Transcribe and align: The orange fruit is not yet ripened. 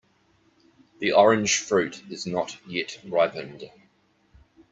The 0.97 1.11
orange 1.13 1.59
fruit 1.59 2.01
is 2.09 2.25
not 2.25 2.57
yet 2.67 2.97
ripened. 3.07 3.69